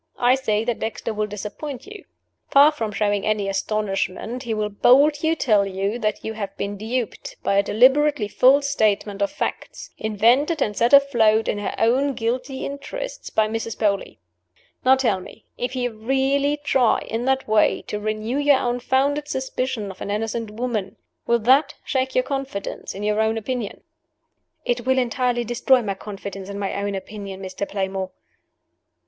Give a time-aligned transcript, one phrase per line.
[0.17, 2.05] I say that Dexter will disappoint you.
[2.49, 7.35] Far from showing any astonishment, he will boldly tell you that you have been duped
[7.43, 12.65] by a deliberately false statement of facts, invented and set afloat, in her own guilty
[12.65, 13.77] interests, by Mrs.
[13.77, 14.17] Beauly.
[14.83, 19.91] Now tell me if he really try, in that way, to renew your unfounded suspicion
[19.91, 20.95] of an innocent woman,
[21.27, 23.83] will that shake your confidence in your own opinion?"
[24.65, 27.69] "It will entirely destroy my confidence in my own opinion, Mr.
[27.69, 28.09] Playmore."